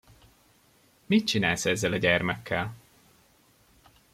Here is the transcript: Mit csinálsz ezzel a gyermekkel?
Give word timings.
Mit 1.07 1.27
csinálsz 1.27 1.65
ezzel 1.65 1.91
a 1.91 1.97
gyermekkel? 1.97 2.73